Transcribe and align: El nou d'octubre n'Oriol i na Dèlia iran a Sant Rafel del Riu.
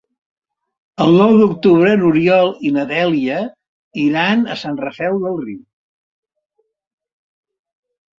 El 1.03 1.17
nou 1.17 1.33
d'octubre 1.41 1.91
n'Oriol 1.99 2.47
i 2.69 2.71
na 2.77 2.85
Dèlia 2.91 3.41
iran 4.05 4.41
a 4.55 4.57
Sant 4.63 4.79
Rafel 4.85 5.19
del 5.27 5.37
Riu. 5.43 5.61